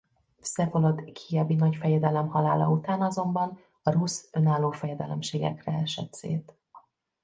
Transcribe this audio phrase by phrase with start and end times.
[0.39, 6.57] Vszevolod kijevi nagyfejedelem halála után azonban a Rusz önálló fejedelemségekre esett szét.